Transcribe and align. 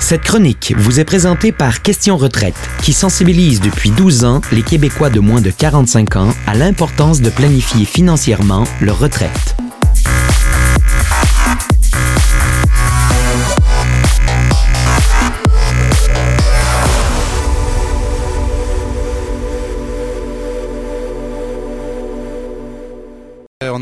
Cette 0.00 0.22
chronique 0.22 0.74
vous 0.76 1.00
est 1.00 1.04
présentée 1.04 1.52
par 1.52 1.82
Question 1.82 2.16
Retraite, 2.16 2.54
qui 2.82 2.92
sensibilise 2.92 3.60
depuis 3.60 3.90
12 3.90 4.24
ans 4.24 4.40
les 4.52 4.62
Québécois 4.62 5.10
de 5.10 5.20
moins 5.20 5.40
de 5.40 5.50
45 5.50 6.16
ans 6.16 6.32
à 6.46 6.54
l'importance 6.54 7.20
de 7.20 7.30
planifier 7.30 7.84
financièrement 7.84 8.64
leur 8.80 8.98
retraite. 8.98 9.56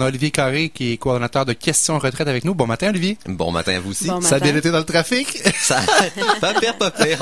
A 0.07 0.09
Olivier 0.09 0.31
Carré 0.31 0.69
qui 0.71 0.93
est 0.93 0.97
coordonnateur 0.97 1.45
de 1.45 1.53
questions 1.53 1.99
retraite 1.99 2.29
avec 2.29 2.45
nous. 2.45 2.55
Bon 2.55 2.67
matin, 2.67 2.89
Olivier. 2.89 3.19
Bon 3.27 3.51
matin 3.53 3.77
à 3.77 3.81
vous 3.81 3.91
aussi. 3.91 4.07
Bon 4.07 4.21
Ça 4.21 4.37
a 4.37 4.41
bien 4.41 4.57
été 4.57 4.71
dans 4.71 4.79
le 4.79 4.85
trafic? 4.85 5.29
Ça, 5.61 5.81
pas 6.41 6.55
pire, 6.55 6.77
pas 6.79 6.91
pire. 6.91 7.19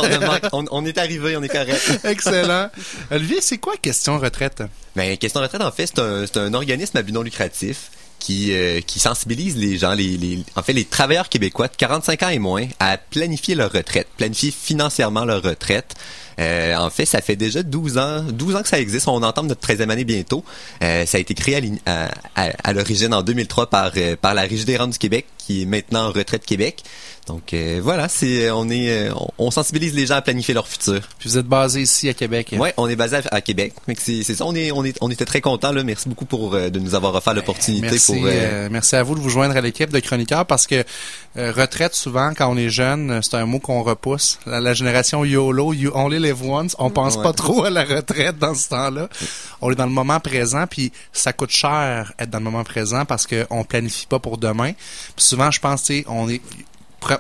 On, 0.53 0.61
on- 0.61 0.65
on 0.71 0.85
est 0.87 0.99
arrivé, 0.99 1.37
on 1.37 1.43
est 1.43 1.49
correct. 1.49 2.01
Excellent. 2.05 2.71
Olivier, 3.11 3.41
c'est 3.41 3.59
quoi 3.59 3.75
question 3.81 4.19
retraite? 4.19 4.63
Ben, 4.97 5.17
Question 5.17 5.41
Retraite, 5.41 5.63
en 5.63 5.73
fait, 5.73 5.87
c'est 5.87 5.99
un, 5.99 6.25
c'est 6.27 6.37
un 6.39 6.55
organisme 6.55 6.97
à 6.99 7.03
but 7.03 7.13
non 7.13 7.23
lucratif 7.23 7.91
qui, 8.25 8.55
euh, 8.55 8.81
qui 8.81 9.01
sensibilise 9.01 9.55
les 9.59 9.77
gens, 9.77 9.93
les, 9.93 10.17
les, 10.17 10.43
en 10.57 10.63
fait, 10.63 10.73
les 10.73 10.87
travailleurs 10.87 11.29
québécois 11.29 11.69
de 11.69 11.77
45 11.77 12.23
ans 12.23 12.29
et 12.31 12.39
moins 12.39 12.67
à 12.81 12.97
planifier 12.97 13.55
leur 13.55 13.71
retraite, 13.71 14.09
planifier 14.17 14.51
financièrement 14.51 15.27
leur 15.27 15.43
retraite. 15.43 15.95
Euh, 16.41 16.75
en 16.77 16.89
fait, 16.89 17.05
ça 17.05 17.21
fait 17.21 17.37
déjà 17.37 17.63
12 17.63 17.99
ans, 17.99 18.23
12 18.23 18.57
ans 18.57 18.63
que 18.63 18.69
ça 18.69 18.81
existe. 18.81 19.09
On 19.09 19.23
entame 19.23 19.47
notre 19.47 19.61
13e 19.67 19.91
année 19.91 20.05
bientôt. 20.05 20.43
Euh, 20.83 21.05
ça 21.05 21.19
a 21.19 21.21
été 21.21 21.35
créé 21.35 21.61
à 21.85 22.73
l'origine 22.73 23.13
en 23.13 23.23
2003 23.23 23.69
par, 23.69 23.93
euh, 23.97 24.17
par 24.17 24.33
la 24.33 24.43
Régie 24.43 24.65
des 24.65 24.79
rentes 24.79 24.93
du 24.93 24.99
Québec, 24.99 25.27
qui 25.45 25.63
est 25.63 25.67
maintenant 25.67 26.09
en 26.09 26.13
retraite 26.13 26.45
Québec. 26.47 26.83
Donc 27.27 27.55
euh, 27.55 27.81
voilà, 27.83 28.09
c'est 28.11 28.51
on 28.51 28.69
est 28.69 28.91
euh, 29.09 29.15
on, 29.15 29.47
on 29.47 29.51
sensibilise 29.51 29.95
les 29.95 30.05
gens 30.07 30.17
à 30.17 30.21
planifier 30.23 30.53
leur 30.53 30.69
futur. 30.69 31.01
Puis 31.19 31.31
vous 31.31 31.39
êtes 31.39 31.47
basé 31.47 31.81
ici 31.81 32.07
à 32.11 32.13
Québec. 32.13 32.55
Ouais, 32.59 32.75
on 32.77 32.87
est 32.87 32.97
basé 32.97 33.17
à, 33.17 33.23
à 33.37 33.41
Québec. 33.41 33.73
C'est 33.99 34.23
c'est 34.23 34.35
ça, 34.35 34.45
on 34.45 34.55
est 34.55 34.71
on 34.73 34.85
est 34.85 34.99
on 35.01 35.11
était 35.11 35.25
très 35.25 35.41
contents 35.41 35.73
là. 35.73 35.83
Merci 35.85 36.09
beaucoup 36.11 36.27
pour 36.27 36.55
euh, 36.55 36.69
de 36.69 36.79
nous 36.79 36.95
avoir 36.95 37.15
offert 37.15 37.33
l'opportunité 37.33 37.89
Merci, 37.91 38.13
pour. 38.13 38.27
euh, 38.27 38.31
euh, 38.31 38.69
merci 38.71 38.95
à 38.97 39.03
vous 39.03 39.15
de 39.15 39.21
vous 39.21 39.31
joindre 39.31 39.57
à 39.57 39.63
l'équipe 39.63 39.91
de 39.91 40.01
chroniqueurs 40.01 40.45
parce 40.45 40.67
que 40.67 40.85
euh, 41.39 41.51
retraite, 41.57 41.95
souvent, 41.95 42.33
quand 42.37 42.53
on 42.53 42.59
est 42.59 42.69
jeune, 42.69 43.11
euh, 43.11 43.21
c'est 43.23 43.37
un 43.37 43.47
mot 43.47 43.59
qu'on 43.59 43.83
repousse. 43.83 44.39
La, 44.47 44.61
la 44.61 44.75
génération 44.75 45.25
YOLO, 45.25 45.73
You 45.73 45.93
Only 45.95 46.19
Live 46.19 46.43
Once, 46.47 46.77
on 46.79 46.91
pense 46.91 47.17
Ouais. 47.17 47.23
pas 47.23 47.33
trop 47.33 47.65
à 47.65 47.71
la 47.71 47.85
retraite 47.85 48.39
dans 48.39 48.55
ce 48.55 48.69
temps-là. 48.69 49.09
On 49.67 49.71
est 49.71 49.77
dans 49.77 49.87
le 49.87 49.93
moment 49.93 50.21
présent, 50.21 50.67
puis 50.69 50.93
ça 51.13 51.33
coûte 51.33 51.49
cher 51.51 52.13
être 52.19 52.29
dans 52.29 52.39
le 52.39 52.45
moment 52.45 52.65
présent 52.65 53.07
parce 53.07 53.27
qu'on 53.27 53.65
planifie 53.65 54.07
pas 54.07 54.19
pour 54.19 54.37
demain. 54.37 54.73
Puis 55.17 55.25
souvent, 55.25 55.51
je 55.51 55.59
pense, 55.59 55.91
on 56.07 56.29
est... 56.29 56.43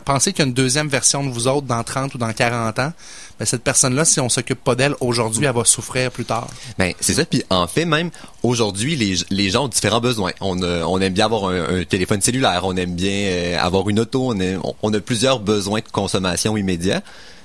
Pensez 0.07 0.33
qu'il 0.33 0.39
y 0.43 0.47
a 0.47 0.49
une 0.49 0.55
deuxième 0.55 0.89
version 0.89 1.23
de 1.25 1.31
vous 1.31 1.47
autres 1.47 1.67
dans 1.67 1.83
30 1.85 2.15
ou 2.15 2.19
dans 2.19 2.33
40 2.33 2.79
ans. 2.79 2.93
Ben, 3.39 3.45
cette 3.45 3.63
personne-là, 3.63 4.07
si 4.07 4.19
on 4.19 4.31
s'occupe 4.31 4.63
pas 4.65 4.75
d'elle 4.75 4.95
aujourd'hui, 5.01 5.45
elle 5.45 5.55
va 5.55 5.65
souffrir 5.67 6.11
plus 6.11 6.25
tard. 6.25 6.49
Ben, 6.79 6.93
c'est 7.01 7.13
ça. 7.15 7.25
Puis 7.27 7.43
en 7.51 7.67
fait, 7.67 7.85
même 7.85 8.11
aujourd'hui, 8.43 8.97
les, 8.97 9.17
les 9.29 9.51
gens 9.51 9.65
ont 9.65 9.69
différents 9.69 10.01
besoins. 10.01 10.33
On, 10.41 10.63
a- 10.63 10.85
on 10.87 10.99
aime 11.01 11.13
bien 11.13 11.27
avoir 11.27 11.51
un, 11.51 11.85
téléphone 11.85 12.23
cellulaire, 12.23 12.63
on 12.65 12.75
aime 12.77 12.95
bien 12.95 13.11
euh, 13.13 13.59
avoir 13.59 13.89
une 13.91 14.01
auto, 14.01 14.33
on- 14.35 14.75
on 14.83 14.95
a 14.95 15.01
plusieurs 15.01 15.39
besoins 15.41 15.81
de 15.81 15.89
consommation 15.93 16.57
immédiat. 16.57 17.03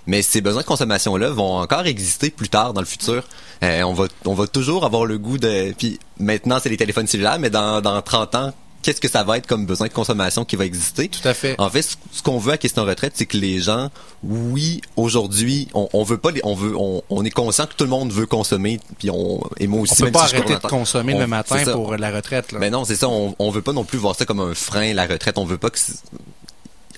Mais 0.07 0.21
ces 0.21 0.41
besoins 0.41 0.61
de 0.61 0.67
consommation-là 0.67 1.29
vont 1.29 1.57
encore 1.59 1.85
exister 1.85 2.29
plus 2.29 2.49
tard 2.49 2.73
dans 2.73 2.81
le 2.81 2.87
futur. 2.87 3.23
Euh, 3.63 3.81
on 3.83 3.93
va 3.93 4.05
on 4.25 4.33
va 4.33 4.47
toujours 4.47 4.85
avoir 4.85 5.05
le 5.05 5.17
goût 5.17 5.37
de. 5.37 5.73
Puis 5.77 5.99
maintenant, 6.19 6.59
c'est 6.61 6.69
les 6.69 6.77
téléphones 6.77 7.07
cellulaires, 7.07 7.39
mais 7.39 7.49
dans, 7.49 7.81
dans 7.81 8.01
30 8.01 8.35
ans, 8.35 8.53
qu'est-ce 8.81 9.01
que 9.01 9.09
ça 9.09 9.23
va 9.23 9.37
être 9.37 9.45
comme 9.45 9.65
besoin 9.65 9.87
de 9.87 9.93
consommation 9.93 10.45
qui 10.45 10.55
va 10.55 10.63
exister? 10.65 11.09
Tout 11.09 11.27
à 11.27 11.33
fait. 11.33 11.55
En 11.59 11.69
fait, 11.69 11.81
ce 12.13 12.23
qu'on 12.23 12.37
veut 12.39 12.53
à 12.53 12.57
Question 12.57 12.85
Retraite, 12.85 13.11
c'est 13.15 13.25
que 13.25 13.35
les 13.37 13.59
gens, 13.59 13.89
oui, 14.23 14.79
aujourd'hui, 14.95 15.67
on, 15.73 15.89
on 15.91 16.03
veut 16.03 16.17
pas, 16.17 16.31
les, 16.31 16.39
on 16.45 16.55
veut, 16.55 16.73
on, 16.77 17.01
on 17.09 17.25
est 17.25 17.29
conscient 17.29 17.65
que 17.67 17.73
tout 17.73 17.83
le 17.83 17.89
monde 17.89 18.11
veut 18.13 18.25
consommer, 18.25 18.79
puis 18.97 19.09
on, 19.11 19.41
et 19.57 19.67
moi 19.67 19.81
aussi, 19.81 19.93
On 19.93 19.97
peut 19.97 20.03
même 20.05 20.13
pas 20.13 20.19
si 20.27 20.35
je 20.35 20.41
suis 20.41 20.45
arrêter 20.45 20.65
de 20.65 20.69
consommer 20.71 21.13
on- 21.13 21.19
le 21.19 21.27
matin 21.27 21.61
pour 21.73 21.97
la 21.97 22.09
retraite. 22.11 22.53
Là. 22.53 22.59
Mais 22.59 22.69
non, 22.69 22.85
c'est 22.85 22.95
ça. 22.95 23.09
On, 23.09 23.35
on 23.37 23.51
veut 23.51 23.61
pas 23.61 23.73
non 23.73 23.83
plus 23.83 23.97
voir 23.97 24.15
ça 24.15 24.25
comme 24.25 24.39
un 24.39 24.53
frein, 24.55 24.93
la 24.93 25.05
retraite. 25.05 25.37
On 25.37 25.45
veut 25.45 25.57
pas 25.57 25.69
que 25.69 25.77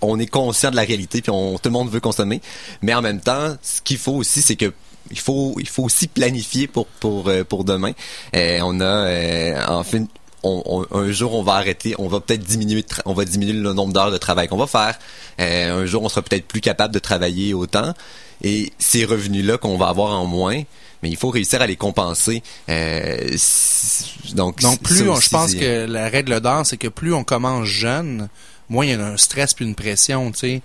on 0.01 0.19
est 0.19 0.27
conscient 0.27 0.71
de 0.71 0.75
la 0.75 0.81
réalité, 0.83 1.21
puis 1.21 1.31
on, 1.31 1.53
tout 1.57 1.69
le 1.69 1.71
monde 1.71 1.89
veut 1.89 1.99
consommer. 1.99 2.41
Mais 2.81 2.93
en 2.93 3.01
même 3.01 3.19
temps, 3.21 3.55
ce 3.61 3.81
qu'il 3.81 3.97
faut 3.97 4.13
aussi, 4.13 4.41
c'est 4.41 4.55
que 4.55 4.71
il 5.09 5.19
faut, 5.19 5.55
il 5.59 5.67
faut 5.67 5.83
aussi 5.83 6.07
planifier 6.07 6.67
pour 6.67 6.85
pour 6.87 7.27
euh, 7.27 7.43
pour 7.43 7.63
demain. 7.63 7.91
Euh, 8.35 8.59
on 8.63 8.79
a, 8.79 8.85
euh, 8.85 9.65
en 9.67 9.83
fait, 9.83 10.03
on, 10.43 10.63
on- 10.91 10.97
un 10.97 11.11
jour 11.11 11.33
on 11.35 11.43
va 11.43 11.53
arrêter, 11.53 11.95
on 11.99 12.07
va 12.07 12.19
peut-être 12.19 12.43
diminuer, 12.43 12.85
on 13.05 13.13
va 13.13 13.25
diminuer 13.25 13.53
le 13.53 13.73
nombre 13.73 13.93
d'heures 13.93 14.11
de 14.11 14.17
travail 14.17 14.47
qu'on 14.47 14.57
va 14.57 14.67
faire. 14.67 14.97
Euh, 15.39 15.81
un 15.83 15.85
jour, 15.85 16.03
on 16.03 16.09
sera 16.09 16.21
peut-être 16.21 16.47
plus 16.47 16.61
capable 16.61 16.93
de 16.93 16.99
travailler 16.99 17.53
autant. 17.53 17.93
Et 18.43 18.71
ces 18.79 19.05
revenus-là 19.05 19.57
qu'on 19.59 19.77
va 19.77 19.87
avoir 19.89 20.19
en 20.19 20.25
moins, 20.25 20.63
mais 21.03 21.09
il 21.09 21.17
faut 21.17 21.29
réussir 21.29 21.61
à 21.61 21.67
les 21.67 21.75
compenser. 21.75 22.41
Euh, 22.69 23.17
donc, 24.33 24.61
Donc 24.61 24.81
plus 24.81 25.09
on- 25.09 25.15
je 25.19 25.29
pense 25.29 25.53
que 25.59 25.85
la 25.85 26.09
règle 26.09 26.39
d'or, 26.41 26.65
c'est 26.65 26.77
que 26.77 26.87
plus 26.87 27.13
on 27.13 27.23
commence 27.23 27.65
jeune, 27.65 28.29
moins 28.71 28.85
il 28.85 28.91
y 28.91 28.93
a 28.93 29.05
un 29.05 29.17
stress 29.17 29.53
puis 29.53 29.65
une 29.65 29.75
pression, 29.75 30.31
tu 30.31 30.39
sais. 30.39 30.61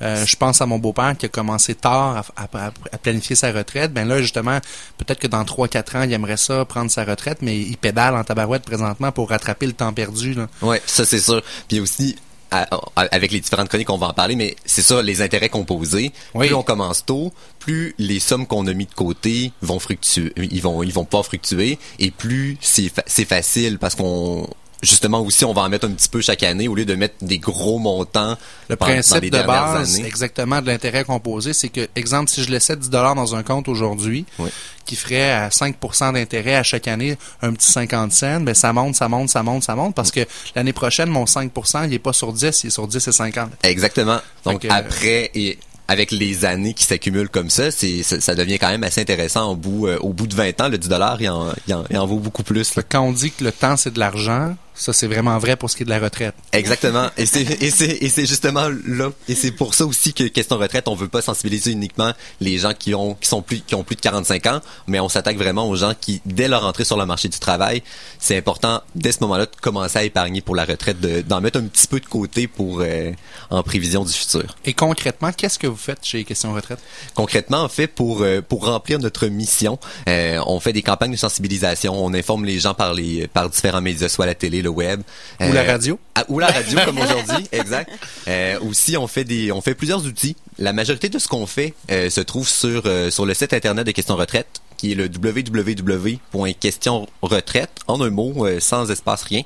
Euh, 0.00 0.24
je 0.24 0.36
pense 0.36 0.60
à 0.60 0.66
mon 0.66 0.78
beau-père 0.78 1.16
qui 1.18 1.26
a 1.26 1.28
commencé 1.28 1.74
tard 1.74 2.24
à, 2.36 2.42
à- 2.44 2.66
à- 2.66 2.72
à 2.92 2.98
planifier 2.98 3.34
sa 3.34 3.50
retraite. 3.50 3.92
Ben 3.92 4.06
là, 4.06 4.22
justement, 4.22 4.60
peut-être 4.96 5.18
que 5.18 5.26
dans 5.26 5.42
3-4 5.44 5.96
ans, 5.96 6.02
il 6.02 6.12
aimerait 6.12 6.36
ça 6.36 6.64
prendre 6.64 6.88
sa 6.88 7.04
retraite, 7.04 7.38
mais 7.42 7.58
il 7.58 7.76
pédale 7.76 8.14
en 8.14 8.22
tabarouette 8.22 8.62
présentement 8.62 9.10
pour 9.10 9.30
rattraper 9.30 9.66
le 9.66 9.72
temps 9.72 9.92
perdu. 9.92 10.34
Là. 10.34 10.46
Ouais, 10.62 10.80
ça 10.86 11.04
c'est 11.04 11.18
sûr. 11.18 11.42
Puis 11.66 11.80
aussi 11.80 12.14
à- 12.52 12.68
avec 12.94 13.32
les 13.32 13.40
différentes 13.40 13.68
chroniques, 13.68 13.90
on 13.90 13.98
va 13.98 14.06
en 14.06 14.12
parler, 14.14 14.36
mais 14.36 14.54
c'est 14.64 14.82
ça, 14.82 15.02
les 15.02 15.20
intérêts 15.20 15.48
composés. 15.48 16.12
Oui. 16.32 16.46
Plus 16.46 16.54
on 16.54 16.62
commence 16.62 17.04
tôt, 17.04 17.32
plus 17.58 17.94
les 17.98 18.20
sommes 18.20 18.46
qu'on 18.46 18.68
a 18.68 18.72
mis 18.74 18.86
de 18.86 18.94
côté 18.94 19.50
vont 19.62 19.80
fructuer, 19.80 20.32
ils 20.36 20.62
vont, 20.62 20.84
ils 20.84 20.92
vont 20.92 21.04
pas 21.04 21.24
fructuer, 21.24 21.76
et 21.98 22.10
plus 22.12 22.56
c'est, 22.60 22.88
fa- 22.88 23.02
c'est 23.06 23.24
facile 23.26 23.78
parce 23.80 23.96
qu'on, 23.96 24.48
justement 24.82 25.20
aussi, 25.20 25.44
on 25.44 25.52
va 25.52 25.62
en 25.62 25.68
mettre 25.68 25.86
un 25.86 25.90
petit 25.90 26.08
peu 26.08 26.20
chaque 26.20 26.42
année 26.42 26.68
au 26.68 26.74
lieu 26.74 26.84
de 26.84 26.94
mettre 26.94 27.16
des 27.22 27.38
gros 27.38 27.78
montants. 27.78 28.36
Le 28.68 28.76
pendant- 28.76 28.90
dans 28.90 28.94
principe 28.96 29.22
les 29.22 29.30
de 29.30 29.42
base, 29.42 29.94
années. 29.96 30.06
exactement, 30.06 30.60
de 30.60 30.66
l'intérêt 30.66 31.04
composé, 31.04 31.52
c'est 31.52 31.68
que, 31.68 31.88
exemple, 31.96 32.30
si 32.30 32.42
je 32.44 32.50
laissais 32.50 32.76
10 32.76 32.90
dollars 32.90 33.14
dans 33.14 33.34
un 33.34 33.42
compte 33.42 33.68
aujourd'hui, 33.68 34.24
Oui. 34.38 34.50
qui 34.84 34.94
ferait 34.96 35.30
à 35.32 35.50
5% 35.50 36.12
d'intérêt 36.12 36.54
à 36.54 36.62
chaque 36.62 36.88
année, 36.88 37.18
un 37.42 37.52
petit 37.52 37.70
50 37.70 38.12
cents, 38.12 38.40
ben 38.40 38.54
ça 38.54 38.72
monte, 38.72 38.94
ça 38.94 39.08
monte, 39.08 39.28
ça 39.30 39.42
monte, 39.42 39.62
ça 39.64 39.74
monte, 39.74 39.94
parce 39.94 40.10
que 40.10 40.20
l'année 40.54 40.72
prochaine, 40.72 41.08
mon 41.10 41.26
5% 41.26 41.84
il 41.84 41.94
est 41.94 41.98
pas 41.98 42.12
sur 42.12 42.32
10, 42.32 42.62
il 42.64 42.68
est 42.68 42.70
sur 42.70 42.86
10 42.86 43.06
et 43.08 43.12
50. 43.12 43.50
Exactement. 43.64 44.18
Donc 44.44 44.60
que- 44.62 44.68
après 44.70 45.30
et 45.34 45.58
avec 45.90 46.10
les 46.10 46.44
années 46.44 46.74
qui 46.74 46.84
s'accumulent 46.84 47.30
comme 47.30 47.48
ça, 47.48 47.70
c'est 47.70 48.02
ça, 48.02 48.20
ça 48.20 48.34
devient 48.34 48.58
quand 48.58 48.68
même 48.68 48.84
assez 48.84 49.00
intéressant 49.00 49.52
au 49.52 49.56
bout 49.56 49.86
euh, 49.86 49.98
au 50.02 50.12
bout 50.12 50.26
de 50.26 50.34
20 50.34 50.60
ans, 50.60 50.68
le 50.68 50.76
10 50.76 50.88
dollars, 50.88 51.16
il 51.20 51.30
en, 51.30 51.46
il 51.66 51.74
en, 51.74 51.84
il 51.90 51.96
en 51.96 52.06
vaut 52.06 52.18
beaucoup 52.18 52.42
plus. 52.42 52.74
Quand 52.90 53.00
on 53.00 53.12
dit 53.12 53.30
que 53.30 53.42
le 53.42 53.52
temps, 53.52 53.76
c'est 53.78 53.92
de 53.94 53.98
l'argent, 53.98 54.54
ça, 54.78 54.92
c'est 54.92 55.06
vraiment 55.06 55.38
vrai 55.38 55.56
pour 55.56 55.68
ce 55.70 55.76
qui 55.76 55.82
est 55.82 55.86
de 55.86 55.90
la 55.90 55.98
retraite. 55.98 56.34
Exactement. 56.52 57.08
Et 57.16 57.26
c'est 57.26 58.26
justement 58.26 58.68
là 58.86 59.10
et 59.28 59.34
c'est 59.34 59.50
pour 59.50 59.74
ça 59.74 59.84
aussi 59.86 60.12
que 60.12 60.24
question 60.24 60.56
retraite, 60.58 60.88
on 60.88 60.94
veut 60.94 61.08
pas 61.08 61.22
sensibiliser 61.22 61.72
uniquement 61.72 62.12
les 62.40 62.58
gens 62.58 62.72
qui 62.74 62.94
ont 62.94 63.14
qui 63.14 63.28
sont 63.28 63.42
plus 63.42 63.60
qui 63.60 63.74
ont 63.74 63.84
plus 63.84 63.96
de 63.96 64.00
45 64.00 64.46
ans, 64.46 64.60
mais 64.86 65.00
on 65.00 65.08
s'attaque 65.08 65.36
vraiment 65.36 65.68
aux 65.68 65.76
gens 65.76 65.92
qui 66.00 66.20
dès 66.26 66.48
leur 66.48 66.64
entrée 66.64 66.84
sur 66.84 66.96
le 66.96 67.06
marché 67.06 67.28
du 67.28 67.38
travail, 67.38 67.82
c'est 68.18 68.36
important 68.36 68.82
dès 68.94 69.12
ce 69.12 69.18
moment-là 69.20 69.46
de 69.46 69.50
commencer 69.60 69.98
à 69.98 70.04
épargner 70.04 70.40
pour 70.40 70.54
la 70.54 70.64
retraite, 70.64 71.00
de- 71.00 71.20
d'en 71.22 71.40
mettre 71.40 71.58
un 71.58 71.64
petit 71.66 71.86
peu 71.86 72.00
de 72.00 72.06
côté 72.06 72.46
pour 72.46 72.80
euh, 72.80 73.12
en 73.50 73.62
prévision 73.62 74.04
du 74.04 74.12
futur. 74.12 74.56
Et 74.64 74.72
concrètement, 74.72 75.32
qu'est-ce 75.32 75.58
que 75.58 75.66
vous 75.66 75.76
faites 75.76 76.04
chez 76.04 76.24
Question 76.24 76.52
Retraite? 76.54 76.78
Concrètement, 77.14 77.62
en 77.62 77.68
fait, 77.68 77.86
pour 77.88 78.22
euh, 78.22 78.40
pour 78.40 78.66
remplir 78.66 78.98
notre 78.98 79.26
mission, 79.26 79.78
euh, 80.08 80.38
on 80.46 80.60
fait 80.60 80.72
des 80.72 80.82
campagnes 80.82 81.12
de 81.12 81.16
sensibilisation. 81.16 81.94
On 82.04 82.14
informe 82.14 82.44
les 82.44 82.58
gens 82.58 82.74
par 82.74 82.94
les 82.94 83.26
par 83.28 83.50
différents 83.50 83.80
médias, 83.80 84.08
soit 84.08 84.26
la 84.26 84.34
télé, 84.34 84.62
le 84.68 84.74
web, 84.74 85.00
Ou 85.40 85.52
la 85.52 85.64
radio? 85.64 85.98
ah, 86.14 86.24
ou 86.28 86.38
la 86.38 86.46
radio 86.48 86.78
comme 86.84 86.98
aujourd'hui, 86.98 87.46
exact. 87.52 87.90
Euh, 88.28 88.58
aussi, 88.60 88.96
on 88.96 89.06
fait 89.08 89.24
des 89.24 89.50
on 89.52 89.60
fait 89.60 89.74
plusieurs 89.74 90.04
outils. 90.06 90.36
La 90.58 90.72
majorité 90.72 91.08
de 91.08 91.18
ce 91.18 91.26
qu'on 91.28 91.46
fait 91.46 91.74
euh, 91.90 92.10
se 92.10 92.20
trouve 92.20 92.48
sur 92.48 92.82
euh, 92.86 93.10
sur 93.10 93.26
le 93.26 93.34
site 93.34 93.52
internet 93.54 93.86
de 93.86 93.92
Question 93.92 94.16
Retraite, 94.16 94.60
qui 94.76 94.92
est 94.92 94.94
le 94.94 95.08
www.questionretraite 95.08 97.70
en 97.86 98.00
un 98.00 98.10
mot, 98.10 98.46
euh, 98.46 98.60
sans 98.60 98.90
espace 98.90 99.22
rien. 99.22 99.42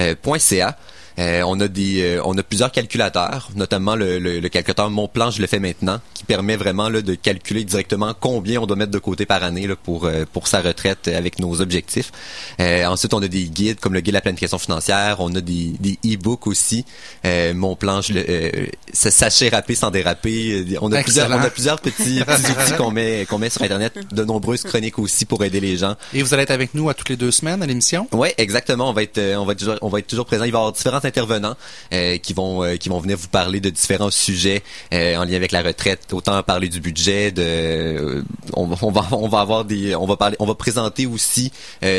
euh, 0.00 0.14
.ca. 0.38 0.76
Euh, 1.18 1.42
on 1.46 1.60
a 1.60 1.68
des, 1.68 2.02
euh, 2.02 2.22
on 2.24 2.36
a 2.38 2.42
plusieurs 2.42 2.72
calculateurs, 2.72 3.50
notamment 3.54 3.94
le, 3.96 4.18
le, 4.18 4.40
le 4.40 4.48
calculateur 4.48 4.90
Mon 4.90 5.08
Plan, 5.08 5.30
je 5.30 5.40
le 5.40 5.46
fais 5.46 5.58
maintenant, 5.58 6.00
qui 6.14 6.24
permet 6.24 6.56
vraiment 6.56 6.88
là, 6.88 7.02
de 7.02 7.14
calculer 7.14 7.64
directement 7.64 8.14
combien 8.18 8.60
on 8.60 8.66
doit 8.66 8.76
mettre 8.76 8.90
de 8.92 8.98
côté 8.98 9.26
par 9.26 9.42
année 9.42 9.66
là, 9.66 9.76
pour 9.76 10.06
euh, 10.06 10.24
pour 10.32 10.48
sa 10.48 10.60
retraite 10.62 11.08
avec 11.08 11.38
nos 11.38 11.60
objectifs. 11.60 12.10
Euh, 12.60 12.84
ensuite, 12.86 13.12
on 13.14 13.22
a 13.22 13.28
des 13.28 13.44
guides 13.44 13.78
comme 13.80 13.94
le 13.94 14.00
guide 14.00 14.12
de 14.12 14.16
la 14.16 14.20
planification 14.20 14.58
financière, 14.58 15.16
on 15.20 15.34
a 15.34 15.40
des 15.40 15.72
des 15.80 15.98
e-books 16.14 16.46
aussi. 16.46 16.84
Euh, 17.24 17.52
Mon 17.54 17.76
Plan, 17.76 18.00
je 18.00 18.14
le, 18.14 18.24
euh, 18.28 18.50
sa- 18.92 19.10
sachez 19.10 19.48
rapper 19.50 19.74
sans 19.74 19.90
déraper. 19.90 20.64
On 20.80 20.90
a 20.92 21.02
plusieurs, 21.02 21.28
on 21.30 21.34
a 21.34 21.50
plusieurs 21.50 21.80
petits, 21.80 22.22
petits 22.26 22.52
outils 22.52 22.72
qu'on 22.78 22.90
met 22.90 23.26
qu'on 23.28 23.38
met 23.38 23.50
sur 23.50 23.62
internet, 23.62 23.94
de 24.12 24.24
nombreuses 24.24 24.62
chroniques 24.62 24.98
aussi 24.98 25.24
pour 25.26 25.44
aider 25.44 25.60
les 25.60 25.76
gens. 25.76 25.96
Et 26.14 26.22
vous 26.22 26.32
allez 26.34 26.44
être 26.44 26.50
avec 26.50 26.74
nous 26.74 26.88
à 26.88 26.94
toutes 26.94 27.08
les 27.10 27.16
deux 27.16 27.30
semaines 27.30 27.62
à 27.62 27.66
l'émission? 27.66 28.08
Ouais, 28.12 28.34
exactement. 28.38 28.88
On 28.90 28.92
va 28.92 29.02
être, 29.02 29.20
on 29.36 29.44
va 29.44 29.52
être 29.52 29.58
toujours, 29.58 29.76
on 29.82 29.88
va 29.88 29.98
être 29.98 30.06
toujours 30.06 30.26
présent. 30.26 30.44
Il 30.44 30.52
va 30.52 30.58
y 30.58 30.60
avoir 30.60 30.72
différents 30.72 31.00
différents 31.02 31.22
intervenants 31.22 31.56
qui 32.22 32.32
vont 32.32 32.76
qui 32.78 32.88
vont 32.88 33.00
venir 33.00 33.16
vous 33.16 33.28
parler 33.28 33.60
de 33.60 33.70
différents 33.70 34.10
sujets 34.10 34.62
en 34.92 35.24
lien 35.24 35.34
avec 35.34 35.52
la 35.52 35.62
retraite, 35.62 36.12
autant 36.12 36.42
parler 36.42 36.68
du 36.68 36.80
budget, 36.80 37.30
de 37.30 38.24
on, 38.54 38.68
on, 38.82 38.90
va 38.90 39.06
on 39.12 39.28
va 39.28 39.40
avoir 39.40 39.64
des 39.64 39.94
on 39.94 40.06
va 40.06 40.16
parler 40.16 40.36
on 40.38 40.46
va 40.46 40.54
présenter 40.54 41.06
aussi 41.06 41.52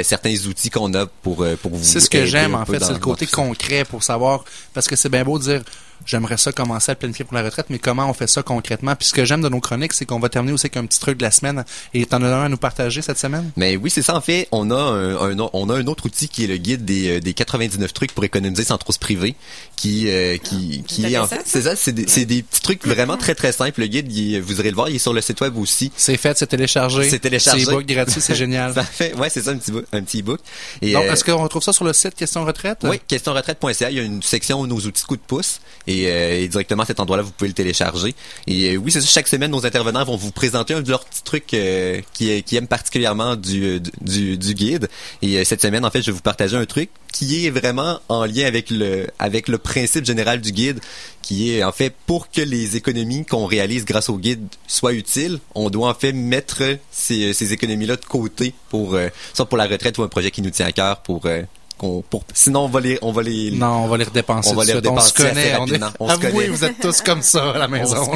certains 0.03 0.35
outils 0.47 0.69
qu'on 0.69 0.93
a 0.93 1.05
pour 1.05 1.45
pour 1.61 1.71
vous. 1.71 1.83
C'est 1.83 1.99
ce 1.99 2.09
que 2.09 2.25
j'aime 2.25 2.55
en 2.55 2.65
fait, 2.65 2.83
c'est 2.83 2.93
le 2.93 2.99
côté 2.99 3.25
concret 3.27 3.85
pour 3.85 4.03
savoir 4.03 4.43
parce 4.73 4.87
que 4.87 4.95
c'est 4.95 5.09
bien 5.09 5.23
beau 5.23 5.39
de 5.39 5.43
dire 5.43 5.63
j'aimerais 6.05 6.37
ça 6.37 6.51
commencer 6.51 6.91
à 6.91 6.95
planifier 6.95 7.25
pour 7.25 7.35
la 7.35 7.43
retraite, 7.43 7.67
mais 7.69 7.79
comment 7.79 8.09
on 8.09 8.13
fait 8.13 8.27
ça 8.27 8.43
concrètement? 8.43 8.95
Puis 8.95 9.09
ce 9.09 9.13
que 9.13 9.25
j'aime 9.25 9.41
de 9.41 9.49
nos 9.49 9.59
chroniques, 9.59 9.93
c'est 9.93 10.05
qu'on 10.05 10.19
va 10.19 10.29
terminer 10.29 10.53
aussi 10.53 10.67
avec 10.67 10.77
un 10.77 10.85
petit 10.85 10.99
truc 10.99 11.17
de 11.17 11.23
la 11.23 11.31
semaine. 11.31 11.63
Et 11.93 12.05
t'en 12.05 12.21
as 12.21 12.27
un 12.27 12.45
à 12.45 12.49
nous 12.49 12.57
partager 12.57 13.01
cette 13.01 13.19
semaine? 13.19 13.51
Mais 13.57 13.75
oui, 13.75 13.89
c'est 13.89 14.01
ça. 14.01 14.15
En 14.15 14.21
fait, 14.21 14.47
on 14.51 14.71
a 14.71 14.75
un, 14.75 15.37
on 15.53 15.69
a 15.69 15.75
un 15.75 15.87
autre 15.87 16.05
outil 16.05 16.27
qui 16.27 16.43
est 16.43 16.47
le 16.47 16.57
guide 16.57 16.85
des, 16.85 17.17
euh, 17.17 17.19
des 17.19 17.33
99 17.33 17.93
trucs 17.93 18.13
pour 18.13 18.23
économiser 18.23 18.63
sans 18.63 18.77
trop 18.77 18.93
se 18.93 18.99
priver, 18.99 19.35
qui, 19.75 20.09
euh, 20.09 20.37
qui, 20.37 20.83
qui 20.87 21.05
est 21.05 21.17
en 21.17 21.27
fait, 21.27 21.41
c'est 21.45 21.63
ça, 21.63 21.75
c'est 21.75 21.91
des, 21.91 22.05
des, 22.25 22.43
petits 22.43 22.61
trucs 22.61 22.85
vraiment 22.85 23.17
très 23.17 23.35
très 23.35 23.51
simples. 23.51 23.81
Le 23.81 23.87
guide, 23.87 24.07
vous 24.41 24.59
irez 24.59 24.69
le 24.69 24.75
voir, 24.75 24.89
il 24.89 24.95
est 24.95 24.99
sur 24.99 25.13
le 25.13 25.21
site 25.21 25.41
web 25.41 25.57
aussi. 25.57 25.91
C'est 25.95 26.17
fait, 26.17 26.37
c'est 26.37 26.47
téléchargé. 26.47 27.09
C'est 27.09 27.19
téléchargé. 27.19 27.65
C'est 27.65 27.71
e-book 27.71 27.85
gratuit, 27.85 28.21
c'est 28.21 28.35
génial. 28.35 28.73
ça 28.75 28.83
fait, 28.83 29.13
ouais, 29.15 29.29
c'est 29.29 29.43
ça, 29.43 29.51
un 29.51 29.57
petit, 29.57 29.71
un 29.91 30.01
petit 30.01 30.21
e-book. 30.21 30.39
Et, 30.81 30.93
Donc, 30.93 31.05
euh, 31.05 31.13
est-ce 31.13 31.23
qu'on 31.23 31.41
retrouve 31.41 31.63
ça 31.63 31.73
sur 31.73 31.85
le 31.85 31.93
site 31.93 32.15
Question 32.15 32.45
Retraite? 32.45 32.79
Oui, 32.83 32.99
questionretraite.ca. 33.07 33.89
Il 33.89 33.97
y 33.97 33.99
a 33.99 34.03
une 34.03 34.21
section 34.21 34.61
où 34.61 34.67
nos 34.67 34.79
outils 34.79 35.03
coup 35.03 35.15
de 35.15 35.21
pouce 35.21 35.59
et, 35.87 35.92
et 35.99 36.47
directement 36.47 36.83
à 36.83 36.85
cet 36.85 36.99
endroit-là, 36.99 37.23
vous 37.23 37.31
pouvez 37.31 37.49
le 37.49 37.53
télécharger. 37.53 38.15
Et 38.47 38.73
euh, 38.73 38.77
oui, 38.77 38.91
c'est 38.91 39.01
chaque 39.01 39.27
semaine, 39.27 39.51
nos 39.51 39.65
intervenants 39.65 40.03
vont 40.03 40.15
vous 40.15 40.31
présenter 40.31 40.73
un 40.73 40.81
de 40.81 40.89
leurs 40.89 41.05
petits 41.05 41.23
trucs 41.23 41.53
euh, 41.53 42.01
qui, 42.13 42.55
aiment 42.55 42.67
particulièrement 42.67 43.35
du, 43.35 43.79
du, 44.01 44.53
guide. 44.53 44.89
Et 45.21 45.37
euh, 45.37 45.43
cette 45.43 45.61
semaine, 45.61 45.85
en 45.85 45.89
fait, 45.89 46.01
je 46.01 46.07
vais 46.07 46.15
vous 46.15 46.21
partager 46.21 46.57
un 46.57 46.65
truc 46.65 46.89
qui 47.11 47.45
est 47.45 47.49
vraiment 47.51 47.99
en 48.09 48.25
lien 48.25 48.45
avec 48.45 48.71
le, 48.71 49.07
avec 49.19 49.47
le 49.47 49.59
principe 49.59 50.05
général 50.05 50.41
du 50.41 50.51
guide, 50.51 50.79
qui 51.21 51.53
est 51.53 51.63
en 51.63 51.71
fait 51.71 51.93
pour 52.07 52.31
que 52.31 52.41
les 52.41 52.75
économies 52.75 53.23
qu'on 53.25 53.45
réalise 53.45 53.85
grâce 53.85 54.09
au 54.09 54.17
guide 54.17 54.47
soient 54.67 54.93
utiles, 54.93 55.39
on 55.53 55.69
doit 55.69 55.89
en 55.89 55.93
fait 55.93 56.11
mettre 56.11 56.63
ces, 56.91 57.33
ces 57.33 57.53
économies-là 57.53 57.97
de 57.97 58.05
côté 58.05 58.53
pour, 58.69 58.97
soit 59.33 59.45
pour 59.45 59.57
la 59.59 59.67
retraite 59.67 59.97
ou 59.99 60.03
un 60.03 60.07
projet 60.07 60.31
qui 60.31 60.41
nous 60.41 60.49
tient 60.49 60.65
à 60.65 60.71
cœur 60.71 61.03
pour 61.03 61.27
sinon 62.33 62.65
on 62.65 62.69
va 62.69 62.79
les 62.79 62.99
on 63.01 63.11
va 63.11 63.21
les 63.21 63.51
non 63.51 63.83
on 63.83 63.87
va 63.87 63.97
les 63.97 64.05
redépenser 64.05 64.51
on 64.51 64.55
va 64.55 64.65
les 64.65 64.73
redépenser 64.73 65.13
on 65.13 65.23
se 65.23 65.29
connaît 65.29 65.55
on, 65.59 65.67
est, 65.67 65.79
on 65.99 66.09
se 66.09 66.49
vous 66.49 66.63
êtes 66.63 66.79
tous 66.79 67.01
comme 67.01 67.21
ça 67.21 67.51
à 67.51 67.57
la 67.57 67.67
maison 67.67 68.09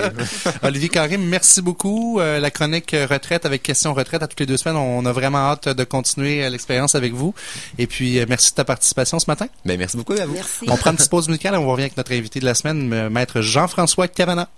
Olivier 0.62 0.88
Karim 0.88 1.22
merci 1.22 1.62
beaucoup. 1.62 2.20
Euh, 2.20 2.40
la 2.40 2.50
chronique 2.50 2.94
retraite 3.10 3.46
avec 3.46 3.62
question 3.62 3.94
retraite 3.94 4.22
à 4.22 4.26
toutes 4.26 4.40
les 4.40 4.46
deux 4.46 4.56
semaines. 4.56 4.76
On 4.76 5.04
a 5.06 5.12
vraiment 5.12 5.38
hâte 5.38 5.68
de 5.68 5.84
continuer 5.84 6.48
l'expérience 6.48 6.94
avec 6.94 7.12
vous. 7.12 7.34
Et 7.78 7.86
puis 7.86 8.18
euh, 8.18 8.26
merci 8.28 8.50
de 8.50 8.56
ta 8.56 8.64
participation 8.64 9.18
ce 9.18 9.26
matin. 9.28 9.46
Ben 9.64 9.78
merci 9.78 9.96
beaucoup 9.96 10.14
à 10.14 10.26
vous. 10.26 10.38
On 10.68 10.76
prend 10.76 10.90
une 10.90 10.96
petite 10.96 11.10
pause 11.10 11.28
musicale 11.28 11.54
et 11.54 11.58
on 11.58 11.68
revient 11.68 11.84
avec 11.84 11.96
notre 11.96 12.12
invité 12.12 12.40
de 12.40 12.44
la 12.44 12.54
semaine 12.54 13.08
maître 13.08 13.40
Jean-François 13.40 14.08
Cavana 14.08 14.48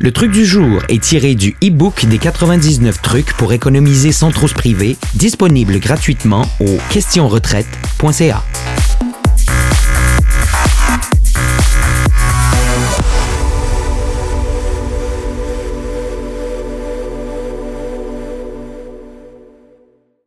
le 0.00 0.12
truc 0.12 0.30
du 0.30 0.44
jour 0.44 0.82
est 0.88 1.02
tiré 1.02 1.34
du 1.34 1.56
e-book 1.62 2.06
des 2.06 2.18
99 2.18 3.02
trucs 3.02 3.32
pour 3.32 3.52
économiser 3.52 4.12
sans 4.12 4.30
trop 4.30 4.46
se 4.46 4.54
priver, 4.54 4.96
disponible 5.14 5.80
gratuitement 5.80 6.46
au 6.60 6.78
questionretraite.ca. 6.90 8.44